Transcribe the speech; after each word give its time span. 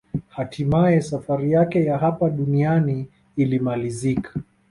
Hatimaye 0.29 1.01
safari 1.01 1.51
yake 1.51 1.85
ya 1.85 1.97
hapa 1.97 2.29
duniani 2.29 3.07
ilimalizika 3.35 4.33